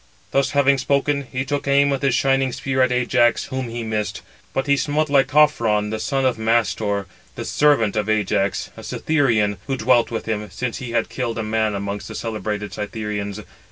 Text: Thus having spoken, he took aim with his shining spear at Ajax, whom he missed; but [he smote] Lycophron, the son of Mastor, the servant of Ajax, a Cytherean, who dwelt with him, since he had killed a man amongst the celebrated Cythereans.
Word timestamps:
Thus 0.31 0.49
having 0.57 0.79
spoken, 0.79 1.27
he 1.31 1.45
took 1.45 1.67
aim 1.67 1.91
with 1.91 2.01
his 2.01 2.15
shining 2.15 2.51
spear 2.53 2.81
at 2.81 2.91
Ajax, 2.91 3.43
whom 3.43 3.69
he 3.69 3.83
missed; 3.83 4.23
but 4.51 4.65
[he 4.65 4.75
smote] 4.75 5.11
Lycophron, 5.11 5.91
the 5.91 5.99
son 5.99 6.25
of 6.25 6.39
Mastor, 6.39 7.05
the 7.35 7.45
servant 7.45 7.95
of 7.95 8.09
Ajax, 8.09 8.71
a 8.75 8.81
Cytherean, 8.81 9.57
who 9.67 9.77
dwelt 9.77 10.09
with 10.09 10.25
him, 10.25 10.49
since 10.49 10.77
he 10.79 10.89
had 10.93 11.07
killed 11.09 11.37
a 11.37 11.43
man 11.43 11.75
amongst 11.75 12.07
the 12.07 12.15
celebrated 12.15 12.73
Cythereans. 12.73 13.43